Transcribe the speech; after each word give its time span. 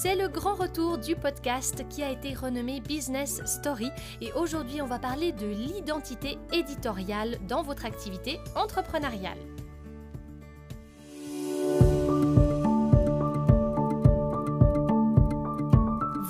C'est 0.00 0.16
le 0.16 0.26
grand 0.26 0.54
retour 0.54 0.96
du 0.96 1.14
podcast 1.14 1.86
qui 1.88 2.02
a 2.02 2.10
été 2.10 2.34
renommé 2.34 2.80
Business 2.80 3.42
Story 3.44 3.90
et 4.20 4.32
aujourd'hui 4.32 4.80
on 4.80 4.86
va 4.86 4.98
parler 4.98 5.32
de 5.32 5.46
l'identité 5.46 6.38
éditoriale 6.50 7.38
dans 7.46 7.62
votre 7.62 7.84
activité 7.84 8.40
entrepreneuriale. 8.56 9.38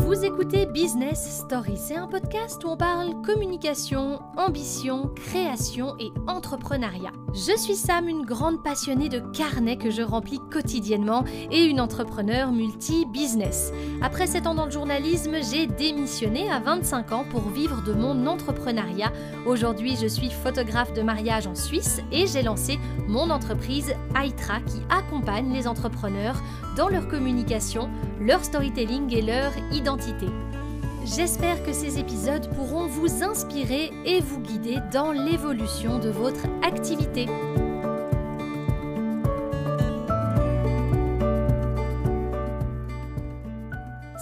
Vous 0.01 0.25
écoutez 0.25 0.67
Business 0.67 1.45
Story, 1.47 1.77
c'est 1.77 1.97
un 1.97 2.09
podcast 2.09 2.63
où 2.65 2.69
on 2.69 2.77
parle 2.77 3.23
communication, 3.23 4.21
ambition, 4.37 5.09
création 5.15 5.97
et 5.99 6.11
entrepreneuriat. 6.27 7.13
Je 7.35 7.57
suis 7.57 7.77
Sam, 7.77 8.09
une 8.09 8.27
grande 8.27 8.63
passionnée 8.63 9.09
de 9.09 9.19
carnets 9.19 9.79
que 9.79 9.91
je 9.91 10.03
remplis 10.03 10.39
quotidiennement 10.51 11.25
et 11.51 11.65
une 11.65 11.81
entrepreneur 11.81 12.53
multi-business. 12.53 13.73
Après 14.03 14.27
7 14.27 14.47
ans 14.47 14.55
dans 14.55 14.67
le 14.67 14.71
journalisme, 14.71 15.37
j'ai 15.51 15.67
démissionné 15.67 16.51
à 16.51 16.61
25 16.61 17.13
ans 17.13 17.25
pour 17.31 17.49
vivre 17.49 17.83
de 17.85 17.95
mon 17.95 18.27
entrepreneuriat. 18.27 19.13
Aujourd'hui, 19.47 19.97
je 19.97 20.07
suis 20.07 20.29
photographe 20.29 20.93
de 20.93 21.01
mariage 21.01 21.47
en 21.47 21.55
Suisse 21.55 22.03
et 22.13 22.27
j'ai 22.27 22.43
lancé 22.43 22.79
mon 23.09 23.31
entreprise 23.31 23.95
Aitra 24.15 24.61
qui 24.61 24.83
accompagne 24.91 25.55
les 25.55 25.67
entrepreneurs 25.67 26.37
dans 26.77 26.89
leur 26.89 27.09
communication, 27.09 27.89
leur 28.21 28.45
storytelling 28.45 29.11
et 29.11 29.23
leur 29.23 29.53
identité. 29.73 30.27
J'espère 31.05 31.63
que 31.65 31.73
ces 31.73 31.99
épisodes 31.99 32.49
pourront 32.55 32.87
vous 32.87 33.25
inspirer 33.25 33.91
et 34.05 34.21
vous 34.21 34.41
guider 34.41 34.79
dans 34.93 35.11
l'évolution 35.11 35.99
de 35.99 36.11
votre 36.11 36.47
activité. 36.63 37.27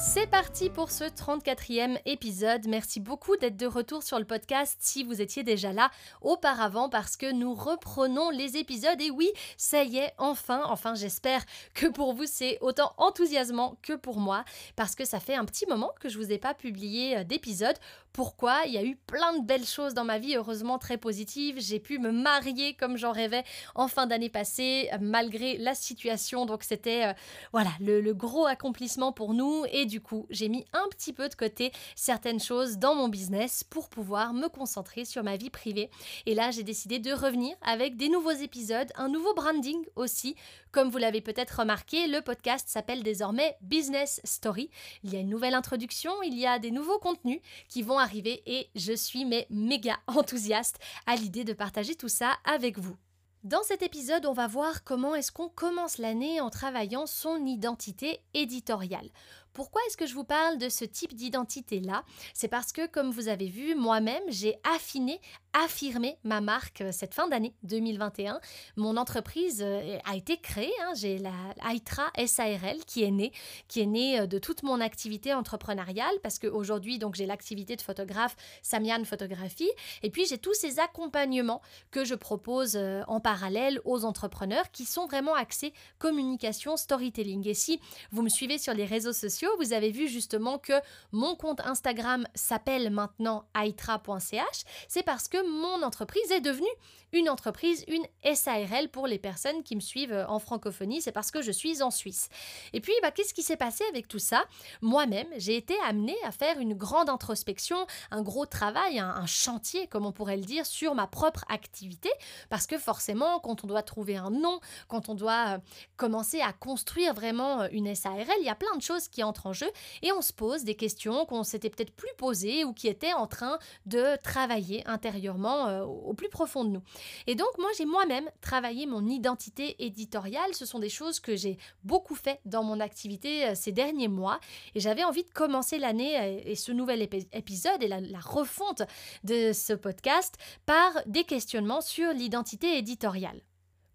C'est 0.03 0.27
parti 0.27 0.71
pour 0.71 0.91
ce 0.91 1.05
34e 1.05 2.01
épisode. 2.07 2.67
Merci 2.67 3.01
beaucoup 3.01 3.37
d'être 3.37 3.59
de 3.59 3.67
retour 3.67 4.03
sur 4.03 4.19
le 4.19 4.25
podcast 4.25 4.79
si 4.81 5.05
vous 5.05 5.21
étiez 5.21 5.43
déjà 5.43 5.75
là 5.75 5.91
auparavant 6.23 6.89
parce 6.89 7.19
que 7.19 7.31
nous 7.31 7.53
reprenons 7.53 8.31
les 8.31 8.57
épisodes 8.57 8.99
et 8.99 9.11
oui, 9.11 9.31
ça 9.59 9.85
y 9.85 9.99
est, 9.99 10.15
enfin, 10.17 10.63
enfin 10.65 10.95
j'espère 10.95 11.45
que 11.75 11.87
pour 11.87 12.15
vous 12.15 12.25
c'est 12.25 12.57
autant 12.63 12.95
enthousiasmant 12.97 13.77
que 13.83 13.93
pour 13.93 14.21
moi 14.21 14.43
parce 14.75 14.95
que 14.95 15.05
ça 15.05 15.21
fait 15.21 15.35
un 15.35 15.45
petit 15.45 15.67
moment 15.67 15.93
que 16.01 16.09
je 16.09 16.17
vous 16.17 16.33
ai 16.33 16.39
pas 16.39 16.55
publié 16.55 17.19
euh, 17.19 17.25
d'épisode. 17.25 17.77
Pourquoi 18.13 18.63
Il 18.67 18.73
y 18.73 18.79
a 18.79 18.83
eu 18.83 18.97
plein 18.97 19.39
de 19.39 19.45
belles 19.45 19.67
choses 19.67 19.95
dans 19.95 20.05
ma 20.05 20.19
vie, 20.19 20.35
heureusement 20.35 20.79
très 20.79 20.99
positives. 20.99 21.61
J'ai 21.61 21.79
pu 21.79 21.99
me 21.99 22.11
marier 22.11 22.75
comme 22.75 22.97
j'en 22.97 23.13
rêvais 23.13 23.45
en 23.75 23.87
fin 23.87 24.07
d'année 24.07 24.29
passée 24.29 24.91
euh, 24.93 24.99
malgré 25.01 25.57
la 25.59 25.75
situation. 25.75 26.45
Donc 26.45 26.65
c'était 26.65 27.07
euh, 27.07 27.13
voilà 27.53 27.71
le, 27.81 28.01
le 28.01 28.15
gros 28.15 28.47
accomplissement 28.47 29.13
pour 29.13 29.33
nous 29.33 29.65
et 29.71 29.87
du 29.87 30.01
coup, 30.01 30.27
j'ai 30.31 30.49
mis 30.49 30.65
un 30.73 30.89
petit 30.91 31.13
peu 31.13 31.29
de 31.29 31.35
côté 31.35 31.73
certaines 31.95 32.41
choses 32.41 32.79
dans 32.79 32.95
mon 32.95 33.09
business 33.09 33.63
pour 33.65 33.89
pouvoir 33.89 34.33
me 34.35 34.49
concentrer 34.49 35.05
sur 35.05 35.23
ma 35.23 35.37
vie 35.37 35.51
privée. 35.51 35.91
Et 36.27 36.35
là, 36.35 36.51
j'ai 36.51 36.65
décidé 36.65 36.99
de 36.99 37.13
revenir 37.13 37.55
avec 37.63 37.97
des 37.97 38.09
nouveaux 38.09 38.31
épisodes, 38.31 38.91
un 38.97 39.09
nouveau 39.09 39.35
branding 39.35 39.85
aussi. 39.95 40.35
Comme 40.73 40.89
vous 40.89 40.99
l'avez 40.99 41.21
peut-être 41.21 41.61
remarqué, 41.61 42.07
le 42.07 42.23
podcast 42.23 42.69
s'appelle 42.69 43.03
désormais 43.03 43.57
Business 43.61 44.21
Story. 44.25 44.71
Il 45.05 45.13
y 45.13 45.17
a 45.17 45.21
une 45.21 45.29
nouvelle 45.29 45.55
introduction, 45.55 46.13
il 46.23 46.39
y 46.39 46.47
a 46.47 46.59
des 46.59 46.71
nouveaux 46.71 46.99
contenus 46.99 47.41
qui 47.69 47.83
vont 47.83 48.00
arriver 48.01 48.43
et 48.47 48.69
je 48.75 48.93
suis 48.93 49.25
mais 49.25 49.47
méga 49.51 49.99
enthousiaste 50.07 50.79
à 51.07 51.17
l'idée 51.17 51.45
de 51.45 51.53
partager 51.53 51.95
tout 51.95 52.09
ça 52.09 52.37
avec 52.45 52.79
vous. 52.79 52.97
Dans 53.43 53.63
cet 53.63 53.81
épisode, 53.83 54.27
on 54.27 54.35
va 54.35 54.47
voir 54.47 54.85
comment 54.85 55.15
est-ce 55.15 55.33
qu'on 55.33 55.49
commence 55.49 55.97
l'année 55.97 56.43
en 56.43 56.51
travaillant 56.51 57.07
son 57.07 57.47
identité 57.47 58.21
éditoriale. 58.35 59.09
Pourquoi 59.53 59.81
est-ce 59.87 59.97
que 59.97 60.07
je 60.07 60.15
vous 60.15 60.25
parle 60.25 60.59
de 60.59 60.69
ce 60.69 60.85
type 60.85 61.15
d'identité-là? 61.15 62.05
C'est 62.35 62.49
parce 62.49 62.73
que, 62.73 62.87
comme 62.87 63.11
vous 63.11 63.29
avez 63.29 63.49
vu, 63.49 63.75
moi-même, 63.75 64.23
j'ai 64.29 64.57
affiné, 64.75 65.21
affirmé 65.53 66.17
ma 66.25 66.41
marque 66.41 66.81
euh, 66.81 66.93
cette 66.93 67.15
fin 67.15 67.29
d'année 67.29 67.55
2021. 67.65 68.41
Mon 68.77 68.97
entreprise 68.97 69.63
euh, 69.65 69.99
a 70.05 70.17
été 70.17 70.39
créée. 70.39 70.73
Hein. 70.83 70.93
j'ai 70.95 71.19
la 71.19 71.33
Aitra 71.69 72.11
SARL 72.27 72.79
qui 72.87 73.03
est 73.03 73.11
née, 73.11 73.33
qui 73.69 73.81
est 73.81 73.87
née 73.87 74.21
euh, 74.21 74.27
de 74.27 74.39
toute 74.39 74.63
mon 74.63 74.81
activité 74.81 75.35
entrepreneuriale 75.35 76.15
parce 76.23 76.39
qu'aujourd'hui, 76.39 76.99
j'ai 77.15 77.27
l'activité 77.27 77.77
de 77.77 77.83
photographe 77.83 78.37
Samian 78.63 79.05
Photographie 79.05 79.71
et 80.03 80.11
puis 80.11 80.27
j'ai 80.27 80.39
tous 80.39 80.55
ces 80.55 80.79
accompagnements 80.79 81.61
que 81.91 82.05
je 82.05 82.15
propose 82.15 82.79
en 83.09 83.21
parallèle 83.21 83.81
aux 83.85 84.05
entrepreneurs 84.05 84.71
qui 84.71 84.85
sont 84.85 85.07
vraiment 85.07 85.35
axés 85.35 85.73
communication, 85.99 86.77
storytelling. 86.77 87.47
Et 87.49 87.55
si 87.55 87.81
vous 88.13 88.23
me 88.23 88.29
suivez 88.29 88.59
sur 88.59 88.75
les 88.75 88.85
réseaux 88.85 89.13
sociaux, 89.13 89.50
vous 89.59 89.73
avez 89.73 89.91
vu 89.91 90.09
justement 90.09 90.59
que 90.59 90.73
mon 91.13 91.35
compte 91.37 91.61
Instagram 91.61 92.27
s'appelle 92.35 92.91
maintenant 92.91 93.45
aitra.ch. 93.55 94.65
C'est 94.89 95.03
parce 95.03 95.29
que 95.29 95.39
mon 95.47 95.85
entreprise 95.85 96.31
est 96.31 96.41
devenue 96.41 96.67
une 97.13 97.29
entreprise, 97.29 97.85
une 97.89 98.07
SARL 98.35 98.89
pour 98.89 99.07
les 99.07 99.19
personnes 99.19 99.63
qui 99.63 99.75
me 99.75 99.81
suivent 99.81 100.13
euh, 100.13 100.27
en 100.27 100.39
francophonie. 100.39 101.01
C'est 101.01 101.13
parce 101.13 101.31
que 101.31 101.43
je 101.43 101.51
suis 101.51 101.83
en 101.83 101.91
Suisse. 101.91 102.29
Et 102.73 102.81
puis, 102.81 102.93
bah, 103.03 103.11
qu'est-ce 103.11 103.35
qui 103.35 103.43
s'est 103.43 103.57
passé 103.57 103.85
avec 103.89 104.09
tout 104.09 104.19
ça? 104.19 104.45
Moi-même, 104.81 105.27
j'ai 105.37 105.57
été 105.57 105.75
amenée 105.87 106.17
à 106.25 106.31
faire 106.31 106.59
une 106.59 106.75
grande 106.75 107.09
introspection, 107.09 107.87
un 108.11 108.23
gros 108.23 108.47
travail, 108.47 108.99
un, 108.99 109.27
chantier, 109.27 109.87
comme 109.87 110.07
on 110.07 110.13
pourrait 110.13 110.37
le 110.37 110.45
dire, 110.45 110.67
sur 110.67 110.95
ma 110.95 111.07
propre 111.07 111.45
activité. 111.49 112.11
Parce 112.49 112.67
que 112.67 112.79
forcément, 112.79 113.39
quand 113.41 113.65
on 113.65 113.67
doit 113.67 113.83
trouver 113.83 114.17
un 114.17 114.31
nom, 114.31 114.61
quand 114.89 115.09
on 115.09 115.15
doit 115.15 115.57
euh, 115.57 115.59
commencer 115.97 116.41
à 116.41 116.53
construire 116.53 117.15
vraiment 117.15 117.63
euh, 117.63 117.69
une 117.73 117.95
SARL, 117.95 118.27
il 118.41 118.45
y 118.45 118.49
a 118.49 118.55
plein 118.55 118.77
de 118.77 118.83
choses 118.83 119.09
qui 119.09 119.23
entrent 119.23 119.47
en 119.47 119.53
jeu 119.53 119.71
et 120.03 120.13
on 120.13 120.23
se 120.23 120.33
pose 120.33 120.65
des 120.65 120.75
questions 120.75 121.27
qu'on 121.27 121.45
s'était 121.45 121.71
peut-être 121.71 121.95
plus 121.95 122.11
posées 122.17 122.65
ou 122.65 122.73
qui 122.73 122.89
étaient 122.89 123.13
en 123.13 123.27
train 123.27 123.59
de 123.87 124.17
travailler 124.23 124.87
intérieurement 124.87 125.81
au 125.81 126.15
plus 126.15 126.29
profond 126.29 126.65
de 126.65 126.71
nous. 126.71 126.83
Et 127.27 127.35
donc 127.35 127.49
moi 127.59 127.69
j'ai 127.77 127.87
moi-même 127.87 128.29
travaillé 128.41 128.87
mon 128.87 129.07
identité 129.07 129.77
éditoriale. 129.85 130.55
Ce 130.55 130.67
sont 130.67 130.79
des 130.79 130.89
choses 130.89 131.21
que 131.21 131.37
j'ai 131.37 131.59
beaucoup 131.85 132.15
fait 132.15 132.41
dans 132.45 132.63
mon 132.63 132.81
activité 132.81 133.47
euh, 133.47 133.55
ces 133.55 133.73
derniers 133.73 134.09
mois 134.09 134.41
et 134.75 134.81
j'avais 134.81 135.05
envie 135.05 135.25
de 135.25 135.31
commencer 135.31 135.79
l'année 135.79 136.19
euh, 136.19 136.41
et 136.45 136.55
ce 136.55 136.73
nouvel 136.73 137.03
épisode 137.03 137.83
et 137.83 137.89
la, 137.89 138.01
la 138.01 138.21
refonte 138.21 138.83
de 139.25 139.53
ce 139.53 139.73
podcast 139.73 140.37
par 140.67 140.93
des 141.07 141.25
questionnements 141.25 141.81
sur 141.81 142.13
l'identité 142.13 142.79
éditoriale. 142.79 143.41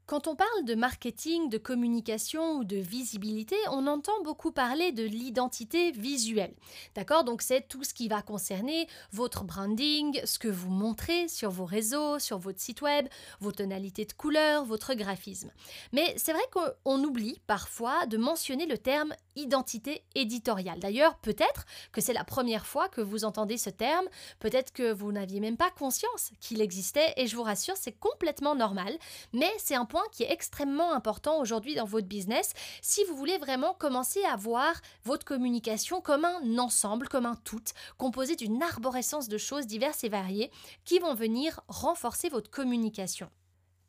Quand 0.07 0.27
on 0.27 0.35
parle 0.35 0.65
de 0.65 0.75
marketing, 0.75 1.49
de 1.49 1.57
communication 1.57 2.57
ou 2.57 2.63
de 2.63 2.77
visibilité, 2.77 3.55
on 3.71 3.87
entend 3.87 4.21
beaucoup 4.23 4.51
parler 4.51 4.91
de 4.91 5.03
l'identité 5.03 5.89
visuelle. 5.91 6.53
D'accord? 6.93 7.23
Donc 7.23 7.41
c'est 7.41 7.67
tout 7.67 7.83
ce 7.83 7.95
qui 7.95 8.07
va 8.07 8.21
concerner 8.21 8.87
votre 9.11 9.45
branding, 9.45 10.21
ce 10.23 10.37
que 10.37 10.47
vous 10.47 10.69
montrez 10.69 11.27
sur 11.27 11.49
vos 11.49 11.65
réseaux, 11.65 12.19
sur 12.19 12.37
votre 12.37 12.59
site 12.59 12.83
web, 12.83 13.07
vos 13.39 13.51
tonalités 13.51 14.05
de 14.05 14.13
couleurs, 14.13 14.63
votre 14.63 14.93
graphisme. 14.93 15.49
Mais 15.91 16.13
c'est 16.17 16.33
vrai 16.33 16.43
qu'on 16.51 17.03
oublie 17.03 17.41
parfois 17.47 18.05
de 18.05 18.17
mentionner 18.17 18.67
le 18.67 18.77
terme 18.77 19.15
identité 19.35 20.03
éditoriale. 20.13 20.79
D'ailleurs, 20.79 21.17
peut-être 21.17 21.65
que 21.91 21.99
c'est 21.99 22.13
la 22.13 22.23
première 22.23 22.67
fois 22.67 22.89
que 22.89 23.01
vous 23.01 23.25
entendez 23.25 23.57
ce 23.57 23.71
terme, 23.71 24.05
peut-être 24.39 24.71
que 24.71 24.93
vous 24.93 25.11
n'aviez 25.11 25.39
même 25.39 25.57
pas 25.57 25.71
conscience 25.71 26.31
qu'il 26.39 26.61
existait 26.61 27.13
et 27.17 27.25
je 27.25 27.35
vous 27.35 27.43
rassure, 27.43 27.75
c'est 27.75 27.99
complètement 27.99 28.53
normal, 28.53 28.95
mais 29.33 29.51
c'est 29.57 29.73
un 29.75 29.85
qui 30.11 30.23
est 30.23 30.31
extrêmement 30.31 30.93
important 30.93 31.39
aujourd'hui 31.39 31.75
dans 31.75 31.85
votre 31.85 32.07
business 32.07 32.53
si 32.81 33.03
vous 33.05 33.15
voulez 33.15 33.37
vraiment 33.37 33.73
commencer 33.73 34.23
à 34.25 34.35
voir 34.35 34.73
votre 35.03 35.25
communication 35.25 36.01
comme 36.01 36.25
un 36.25 36.57
ensemble, 36.57 37.07
comme 37.07 37.25
un 37.25 37.35
tout, 37.35 37.63
composé 37.97 38.35
d'une 38.35 38.61
arborescence 38.61 39.27
de 39.27 39.37
choses 39.37 39.67
diverses 39.67 40.03
et 40.03 40.09
variées 40.09 40.51
qui 40.83 40.99
vont 40.99 41.13
venir 41.13 41.61
renforcer 41.67 42.29
votre 42.29 42.49
communication. 42.49 43.29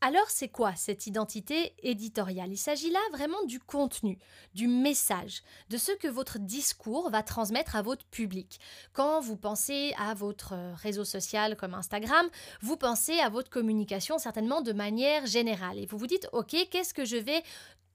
Alors 0.03 0.29
c'est 0.29 0.49
quoi 0.49 0.75
cette 0.77 1.07
identité 1.07 1.73
éditoriale? 1.83 2.53
Il 2.53 2.59
s'agit 2.59 2.91
là 2.91 3.01
vraiment 3.13 3.43
du 3.45 3.59
contenu, 3.59 4.19
du 4.55 4.69
message, 4.69 5.43
de 5.71 5.79
ce 5.79 5.93
que 5.93 6.07
votre 6.07 6.39
discours 6.39 7.09
va 7.11 7.23
transmettre 7.23 7.77
à 7.77 7.83
votre 7.83 8.05
public. 8.07 8.61
Quand 8.93 9.21
vous 9.21 9.37
pensez 9.37 9.95
à 9.99 10.13
votre 10.13 10.55
réseau 10.77 11.05
social 11.05 11.57
comme 11.57 11.73
Instagram, 11.73 12.29
vous 12.61 12.77
pensez 12.77 13.19
à 13.21 13.31
votre 13.31 13.49
communication 13.49 14.19
certainement 14.19 14.61
de 14.61 14.73
manière 14.73 15.25
générale 15.25 15.79
et 15.79 15.87
vous 15.87 15.99
vous 15.99 16.07
dites 16.07 16.29
ok 16.33 16.55
qu'est-ce 16.71 16.93
que 16.93 17.07
je 17.07 17.17
vais 17.17 17.43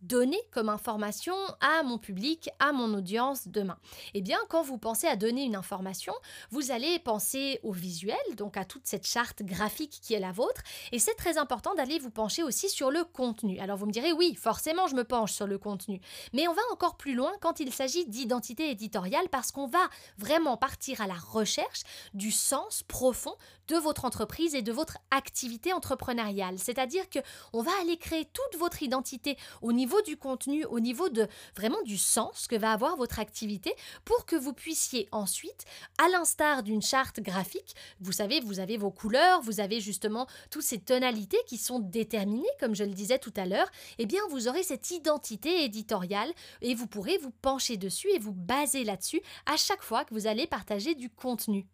donner 0.02 0.40
comme 0.52 0.70
information 0.70 1.36
à 1.60 1.84
mon 1.84 1.98
public, 1.98 2.50
à 2.60 2.72
mon 2.72 2.94
audience 2.94 3.48
demain 3.48 3.78
Eh 4.14 4.22
bien, 4.22 4.38
quand 4.50 4.64
vous 4.64 4.78
pensez 4.78 5.08
à 5.08 5.16
donner 5.16 5.44
une 5.44 5.56
information, 5.56 6.14
vous 6.50 6.72
allez 6.72 7.00
penser 7.00 7.60
au 7.64 7.72
visuel, 7.72 8.18
donc 8.36 8.58
à 8.58 8.66
toute 8.66 8.88
cette 8.88 9.06
charte 9.06 9.44
graphique 9.44 10.00
qui 10.02 10.14
est 10.14 10.20
la 10.20 10.32
vôtre, 10.32 10.62
et 10.92 11.00
c'est 11.00 11.16
très 11.16 11.38
important 11.38 11.76
d'aller 11.76 12.00
vous 12.00 12.10
pencher 12.10 12.44
aussi 12.44 12.70
sur 12.70 12.92
le 12.92 13.04
contenu. 13.04 13.60
Alors 13.60 13.78
vous 13.78 13.86
me 13.86 13.92
direz, 13.92 14.12
oui, 14.14 14.36
forcément, 14.36 14.88
je 14.88 14.96
me 14.96 15.04
penche 15.04 15.34
sur 15.34 15.48
le 15.48 15.58
contenu, 15.58 16.02
mais 16.34 16.48
on 16.48 16.54
va 16.54 16.62
encore 16.72 16.98
plus 16.98 17.14
loin 17.14 17.32
quand 17.42 17.60
il 17.60 17.72
s'agit 17.72 18.06
d'identité 18.06 18.70
éditoriale 18.72 19.30
parce 19.30 19.52
qu'on 19.52 19.68
va 19.68 19.90
vraiment 20.18 20.58
partir 20.58 21.02
à 21.02 21.08
la 21.08 21.16
recherche 21.16 21.84
du 22.14 22.32
sens 22.32 22.84
profond 22.84 23.36
de 23.68 23.76
votre 23.78 24.06
entreprise 24.06 24.56
et 24.56 24.62
de 24.62 24.72
votre 24.72 24.98
activité 25.12 25.74
entrepreneuriale. 25.74 26.60
C'est-à-dire 26.60 27.10
que 27.10 27.20
on 27.54 27.62
va 27.62 27.72
aller 27.82 27.98
créer 27.98 28.26
toute 28.26 28.60
votre 28.60 28.84
identité 28.84 29.38
au 29.62 29.72
niveau 29.72 29.91
du 30.00 30.16
contenu, 30.16 30.64
au 30.66 30.80
niveau 30.80 31.10
de 31.10 31.28
vraiment 31.58 31.82
du 31.84 31.98
sens 31.98 32.48
que 32.48 32.56
va 32.56 32.72
avoir 32.72 32.96
votre 32.96 33.20
activité 33.20 33.74
pour 34.06 34.26
que 34.26 34.38
vous 34.38 34.54
puissiez 34.54 35.10
ensuite, 35.12 35.66
à 35.98 36.08
l'instar 36.08 36.64
d'une 36.64 36.82
charte 36.82 37.20
graphique, 37.20 37.76
vous 38.00 38.14
savez, 38.14 38.40
vous 38.40 38.60
avez 38.60 38.78
vos 38.78 38.92
couleurs, 38.92 39.42
vous 39.42 39.60
avez 39.60 39.82
justement 39.82 40.28
toutes 40.50 40.62
ces 40.62 40.80
tonalités 40.80 41.40
qui 41.48 41.58
sont 41.58 41.80
déterminées, 41.80 42.48
comme 42.60 42.76
je 42.76 42.86
le 42.86 42.94
disais 42.94 43.20
tout 43.20 43.34
à 43.36 43.46
l'heure, 43.46 43.70
eh 43.98 44.06
bien 44.06 44.22
vous 44.30 44.48
aurez 44.48 44.64
cette 44.64 44.92
identité 44.92 45.66
éditoriale 45.66 46.32
et 46.62 46.74
vous 46.76 46.88
pourrez 46.88 47.18
vous 47.18 47.32
pencher 47.42 47.76
dessus 47.76 48.10
et 48.12 48.20
vous 48.20 48.34
baser 48.34 48.84
là-dessus 48.84 49.22
à 49.46 49.58
chaque 49.58 49.84
fois 49.84 50.06
que 50.06 50.14
vous 50.14 50.28
allez 50.28 50.48
partager 50.48 50.96
du 50.96 51.10
contenu. 51.10 51.68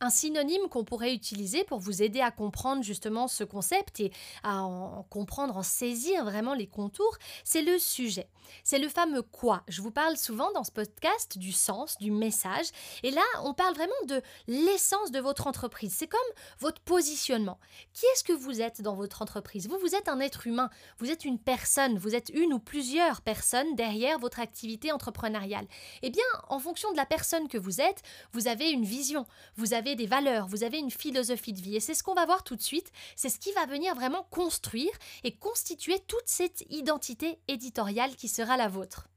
Un 0.00 0.10
synonyme 0.10 0.68
qu'on 0.70 0.84
pourrait 0.84 1.12
utiliser 1.12 1.64
pour 1.64 1.80
vous 1.80 2.02
aider 2.02 2.20
à 2.20 2.30
comprendre 2.30 2.82
justement 2.82 3.26
ce 3.26 3.44
concept 3.44 4.00
et 4.00 4.12
à 4.42 4.62
en 4.62 5.02
comprendre, 5.10 5.56
en 5.56 5.62
saisir 5.62 6.24
vraiment 6.24 6.54
les 6.54 6.66
contours, 6.66 7.16
c'est 7.44 7.62
le 7.62 7.78
sujet. 7.78 8.28
C'est 8.64 8.78
le 8.78 8.88
fameux 8.88 9.22
quoi. 9.22 9.62
Je 9.68 9.82
vous 9.82 9.90
parle 9.90 10.16
souvent 10.16 10.50
dans 10.52 10.64
ce 10.64 10.70
podcast 10.70 11.36
du 11.38 11.52
sens, 11.52 11.98
du 11.98 12.10
message. 12.10 12.66
Et 13.02 13.10
là, 13.10 13.22
on 13.42 13.54
parle 13.54 13.74
vraiment 13.74 13.92
de 14.06 14.22
l'essence 14.46 15.10
de 15.10 15.20
votre 15.20 15.46
entreprise. 15.46 15.92
C'est 15.94 16.06
comme 16.06 16.20
votre 16.58 16.80
positionnement. 16.82 17.58
Qui 17.92 18.06
est-ce 18.06 18.24
que 18.24 18.32
vous 18.32 18.60
êtes 18.60 18.82
dans 18.82 18.94
votre 18.94 19.22
entreprise? 19.22 19.68
Vous, 19.68 19.78
vous 19.78 19.94
êtes 19.94 20.08
un 20.08 20.20
être 20.20 20.46
humain. 20.46 20.70
Vous 20.98 21.10
êtes 21.10 21.24
une 21.24 21.38
personne. 21.38 21.98
Vous 21.98 22.14
êtes 22.14 22.30
une 22.30 22.52
ou 22.52 22.58
plusieurs 22.58 23.20
personnes 23.20 23.74
derrière 23.74 24.18
votre 24.18 24.40
activité 24.40 24.92
entrepreneuriale. 24.92 25.66
Eh 26.02 26.10
bien, 26.10 26.24
en 26.48 26.58
fonction 26.58 26.90
de 26.92 26.96
la 26.96 27.06
personne 27.06 27.48
que 27.48 27.58
vous 27.58 27.80
êtes, 27.80 28.02
vous 28.32 28.48
avez 28.48 28.70
une 28.70 28.84
vision. 28.84 29.26
Vous 29.56 29.74
avez 29.74 29.87
des 29.96 30.06
valeurs, 30.06 30.46
vous 30.46 30.64
avez 30.64 30.78
une 30.78 30.90
philosophie 30.90 31.52
de 31.52 31.60
vie. 31.60 31.76
Et 31.76 31.80
c'est 31.80 31.94
ce 31.94 32.02
qu'on 32.02 32.14
va 32.14 32.26
voir 32.26 32.44
tout 32.44 32.56
de 32.56 32.62
suite. 32.62 32.90
C'est 33.16 33.28
ce 33.28 33.38
qui 33.38 33.52
va 33.52 33.66
venir 33.66 33.94
vraiment 33.94 34.26
construire 34.30 34.90
et 35.24 35.36
constituer 35.36 35.98
toute 36.06 36.26
cette 36.26 36.64
identité 36.70 37.38
éditoriale 37.48 38.14
qui 38.16 38.28
sera 38.28 38.56
la 38.56 38.68
vôtre. 38.68 39.08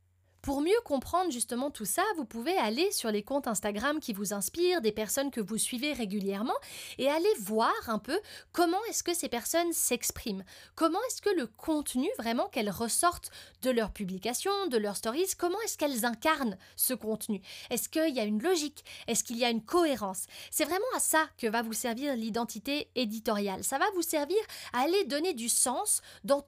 Pour 0.41 0.61
mieux 0.61 0.79
comprendre 0.85 1.31
justement 1.31 1.69
tout 1.69 1.85
ça, 1.85 2.01
vous 2.17 2.25
pouvez 2.25 2.57
aller 2.57 2.91
sur 2.91 3.11
les 3.11 3.21
comptes 3.21 3.47
Instagram 3.47 3.99
qui 3.99 4.11
vous 4.11 4.33
inspirent, 4.33 4.81
des 4.81 4.91
personnes 4.91 5.29
que 5.29 5.39
vous 5.39 5.57
suivez 5.57 5.93
régulièrement, 5.93 6.55
et 6.97 7.09
aller 7.09 7.33
voir 7.39 7.71
un 7.87 7.99
peu 7.99 8.19
comment 8.51 8.83
est-ce 8.89 9.03
que 9.03 9.13
ces 9.13 9.29
personnes 9.29 9.71
s'expriment, 9.71 10.43
comment 10.75 10.99
est-ce 11.07 11.21
que 11.21 11.29
le 11.29 11.45
contenu 11.45 12.09
vraiment 12.17 12.47
qu'elles 12.47 12.71
ressortent 12.71 13.29
de 13.61 13.69
leurs 13.69 13.91
publications, 13.91 14.67
de 14.67 14.77
leurs 14.77 14.97
stories, 14.97 15.35
comment 15.37 15.61
est-ce 15.61 15.77
qu'elles 15.77 16.05
incarnent 16.05 16.57
ce 16.75 16.95
contenu? 16.95 17.41
Est-ce 17.69 17.89
qu'il 17.89 18.15
y 18.15 18.19
a 18.19 18.23
une 18.23 18.41
logique? 18.41 18.83
Est-ce 19.07 19.23
qu'il 19.23 19.37
y 19.37 19.45
a 19.45 19.49
une 19.51 19.63
cohérence? 19.63 20.25
C'est 20.49 20.65
vraiment 20.65 20.85
à 20.95 20.99
ça 20.99 21.27
que 21.37 21.47
va 21.47 21.61
vous 21.61 21.73
servir 21.73 22.15
l'identité 22.15 22.89
éditoriale. 22.95 23.63
Ça 23.63 23.77
va 23.77 23.85
vous 23.93 24.01
servir 24.01 24.39
à 24.73 24.81
aller 24.81 25.03
donner 25.05 25.33
du 25.33 25.49
sens 25.49 26.01
dans 26.23 26.47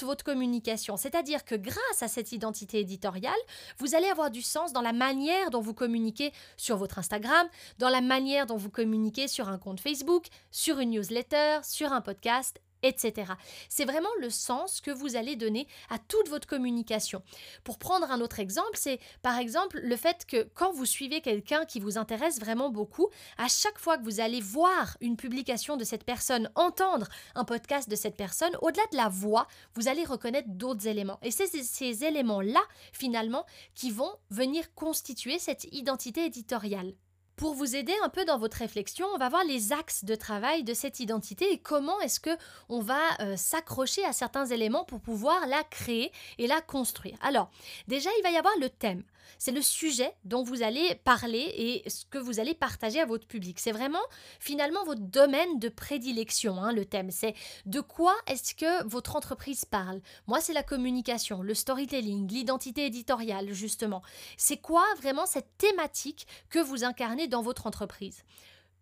votre 0.00 0.24
communication. 0.24 0.96
C'est-à-dire 0.96 1.44
que 1.44 1.54
grâce 1.54 2.02
à 2.02 2.08
cette 2.08 2.32
identité 2.32 2.80
éditoriale, 2.80 3.32
vous 3.78 3.94
allez 3.94 4.08
avoir 4.08 4.30
du 4.30 4.42
sens 4.42 4.72
dans 4.72 4.80
la 4.80 4.92
manière 4.92 5.50
dont 5.50 5.60
vous 5.60 5.74
communiquez 5.74 6.32
sur 6.56 6.76
votre 6.76 6.98
Instagram, 6.98 7.46
dans 7.78 7.88
la 7.88 8.00
manière 8.00 8.46
dont 8.46 8.56
vous 8.56 8.70
communiquez 8.70 9.28
sur 9.28 9.48
un 9.48 9.58
compte 9.58 9.80
Facebook, 9.80 10.26
sur 10.50 10.78
une 10.78 10.90
newsletter, 10.90 11.58
sur 11.62 11.92
un 11.92 12.00
podcast, 12.00 12.60
etc. 12.82 13.32
C'est 13.68 13.84
vraiment 13.84 14.08
le 14.20 14.30
sens 14.30 14.80
que 14.80 14.90
vous 14.90 15.16
allez 15.16 15.36
donner 15.36 15.66
à 15.90 15.98
toute 15.98 16.28
votre 16.28 16.46
communication. 16.46 17.22
Pour 17.64 17.78
prendre 17.78 18.10
un 18.10 18.20
autre 18.20 18.40
exemple, 18.40 18.74
c'est 18.74 18.98
par 19.22 19.38
exemple 19.38 19.80
le 19.82 19.96
fait 19.96 20.26
que 20.26 20.48
quand 20.54 20.72
vous 20.72 20.86
suivez 20.86 21.20
quelqu'un 21.20 21.64
qui 21.64 21.80
vous 21.80 21.98
intéresse 21.98 22.40
vraiment 22.40 22.70
beaucoup, 22.70 23.08
à 23.38 23.48
chaque 23.48 23.78
fois 23.78 23.98
que 23.98 24.04
vous 24.04 24.20
allez 24.20 24.40
voir 24.40 24.96
une 25.00 25.16
publication 25.16 25.76
de 25.76 25.84
cette 25.84 26.04
personne, 26.04 26.50
entendre 26.54 27.08
un 27.34 27.44
podcast 27.44 27.88
de 27.88 27.96
cette 27.96 28.16
personne, 28.16 28.56
au-delà 28.62 28.84
de 28.92 28.96
la 28.96 29.08
voix, 29.08 29.46
vous 29.74 29.88
allez 29.88 30.04
reconnaître 30.04 30.48
d'autres 30.48 30.86
éléments. 30.86 31.18
Et 31.22 31.30
c'est 31.30 31.46
ces 31.46 32.04
éléments-là, 32.04 32.62
finalement, 32.92 33.46
qui 33.74 33.90
vont 33.90 34.12
venir 34.30 34.74
constituer 34.74 35.38
cette 35.38 35.64
identité 35.72 36.26
éditoriale. 36.26 36.94
Pour 37.36 37.54
vous 37.54 37.76
aider 37.76 37.94
un 38.04 38.08
peu 38.08 38.24
dans 38.24 38.38
votre 38.38 38.58
réflexion, 38.58 39.06
on 39.14 39.18
va 39.18 39.28
voir 39.28 39.44
les 39.44 39.72
axes 39.72 40.04
de 40.04 40.14
travail 40.14 40.64
de 40.64 40.74
cette 40.74 41.00
identité 41.00 41.50
et 41.52 41.58
comment 41.58 42.00
est-ce 42.00 42.20
que 42.20 42.36
on 42.68 42.80
va 42.80 43.00
euh, 43.20 43.36
s'accrocher 43.36 44.04
à 44.04 44.12
certains 44.12 44.46
éléments 44.46 44.84
pour 44.84 45.00
pouvoir 45.00 45.46
la 45.46 45.64
créer 45.64 46.12
et 46.38 46.46
la 46.46 46.60
construire. 46.60 47.16
Alors, 47.22 47.50
déjà, 47.88 48.10
il 48.18 48.22
va 48.22 48.30
y 48.30 48.36
avoir 48.36 48.52
le 48.60 48.68
thème 48.68 49.02
c'est 49.38 49.52
le 49.52 49.62
sujet 49.62 50.12
dont 50.24 50.42
vous 50.42 50.62
allez 50.62 50.94
parler 51.04 51.52
et 51.56 51.88
ce 51.88 52.04
que 52.06 52.18
vous 52.18 52.40
allez 52.40 52.54
partager 52.54 53.00
à 53.00 53.06
votre 53.06 53.26
public. 53.26 53.58
C'est 53.58 53.72
vraiment 53.72 54.02
finalement 54.40 54.84
votre 54.84 55.00
domaine 55.00 55.58
de 55.58 55.68
prédilection, 55.68 56.56
hein, 56.56 56.72
le 56.72 56.84
thème. 56.84 57.10
C'est 57.10 57.34
de 57.66 57.80
quoi 57.80 58.14
est-ce 58.26 58.54
que 58.54 58.86
votre 58.86 59.16
entreprise 59.16 59.64
parle? 59.64 60.00
Moi, 60.26 60.40
c'est 60.40 60.52
la 60.52 60.62
communication, 60.62 61.42
le 61.42 61.54
storytelling, 61.54 62.28
l'identité 62.28 62.86
éditoriale, 62.86 63.52
justement. 63.52 64.02
C'est 64.36 64.58
quoi 64.58 64.84
vraiment 65.00 65.26
cette 65.26 65.56
thématique 65.58 66.26
que 66.50 66.58
vous 66.58 66.84
incarnez 66.84 67.28
dans 67.28 67.42
votre 67.42 67.66
entreprise? 67.66 68.24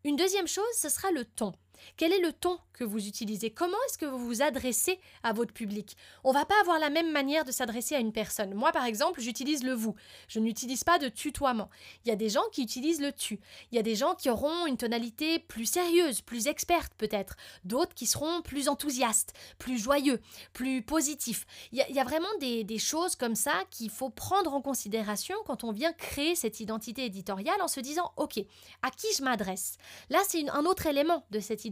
Une 0.04 0.16
deuxième 0.16 0.48
chose, 0.48 0.64
ce 0.74 0.88
sera 0.88 1.10
le 1.10 1.24
ton. 1.24 1.52
Quel 1.96 2.12
est 2.12 2.20
le 2.20 2.32
ton 2.32 2.58
que 2.72 2.84
vous 2.84 3.06
utilisez? 3.06 3.50
Comment 3.50 3.76
est-ce 3.86 3.98
que 3.98 4.06
vous 4.06 4.18
vous 4.18 4.42
adressez 4.42 4.98
à 5.22 5.32
votre 5.32 5.52
public? 5.52 5.96
On 6.24 6.32
va 6.32 6.44
pas 6.44 6.54
avoir 6.60 6.78
la 6.78 6.90
même 6.90 7.10
manière 7.10 7.44
de 7.44 7.52
s'adresser 7.52 7.94
à 7.94 7.98
une 7.98 8.12
personne. 8.12 8.54
Moi, 8.54 8.72
par 8.72 8.84
exemple, 8.84 9.20
j'utilise 9.20 9.64
le 9.64 9.72
vous. 9.72 9.94
Je 10.28 10.40
n'utilise 10.40 10.84
pas 10.84 10.98
de 10.98 11.08
tutoiement. 11.08 11.70
Il 12.04 12.08
y 12.08 12.12
a 12.12 12.16
des 12.16 12.28
gens 12.28 12.44
qui 12.52 12.62
utilisent 12.62 13.00
le 13.00 13.12
tu. 13.12 13.40
Il 13.70 13.76
y 13.76 13.78
a 13.78 13.82
des 13.82 13.94
gens 13.94 14.14
qui 14.14 14.30
auront 14.30 14.66
une 14.66 14.76
tonalité 14.76 15.38
plus 15.38 15.66
sérieuse, 15.66 16.20
plus 16.20 16.46
experte 16.46 16.92
peut-être. 16.96 17.36
D'autres 17.64 17.94
qui 17.94 18.06
seront 18.06 18.42
plus 18.42 18.68
enthousiastes, 18.68 19.32
plus 19.58 19.78
joyeux, 19.78 20.20
plus 20.52 20.82
positifs. 20.82 21.46
Il 21.72 21.84
y 21.88 22.00
a, 22.00 22.04
vraiment 22.04 22.28
des, 22.40 22.78
choses 22.78 23.16
comme 23.16 23.34
ça 23.34 23.52
qu'il 23.70 23.90
faut 23.90 24.10
prendre 24.10 24.54
en 24.54 24.62
considération 24.62 25.36
quand 25.46 25.64
on 25.64 25.72
vient 25.72 25.92
créer 25.92 26.34
cette 26.34 26.60
identité 26.60 27.04
éditoriale 27.04 27.60
en 27.60 27.68
se 27.68 27.80
disant, 27.80 28.12
OK, 28.16 28.38
à 28.82 28.90
qui 28.90 29.06
je 29.16 29.22
m'adresse? 29.22 29.76
Là, 30.08 30.18
c'est 30.26 30.48
un 30.48 30.64
autre 30.64 30.86
élément 30.86 31.24
de 31.30 31.40
cette 31.40 31.64
identité 31.64 31.69